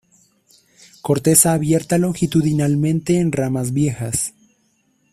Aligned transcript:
Corteza 1.03 1.53
abierta 1.53 1.99
longitudinalmente 1.99 3.19
en 3.19 3.31
ramas 3.31 3.71
viejas. 3.71 4.33